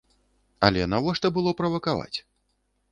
Але 0.69 0.81
навошта 0.93 1.27
было 1.37 1.55
правакаваць? 1.61 2.17